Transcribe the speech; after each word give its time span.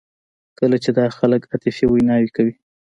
کله 0.59 0.77
چې 0.83 0.89
دا 0.97 1.05
خلک 1.17 1.41
عاطفي 1.51 1.85
ویناوې 1.87 2.29
کوي. 2.35 2.53